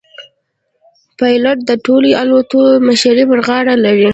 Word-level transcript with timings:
پیلوټ 1.17 1.57
د 1.69 1.71
ټولې 1.85 2.11
الوتکې 2.21 2.63
مشري 2.87 3.23
پر 3.29 3.39
غاړه 3.47 3.75
لري. 3.85 4.09